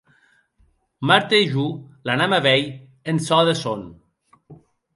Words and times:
Marta 1.11 1.35
e 1.41 1.41
jo 1.51 1.65
l'anam 2.11 2.35
a 2.39 2.41
veir 2.47 2.65
en 3.13 3.17
çò 3.27 3.39
de 3.49 3.55
sòn. 3.63 3.81